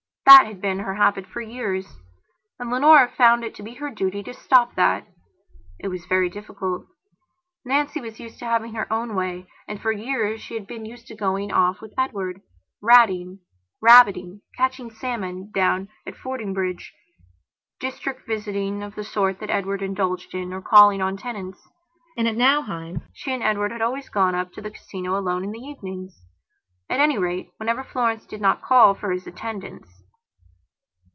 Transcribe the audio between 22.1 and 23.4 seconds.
And at Nauheim she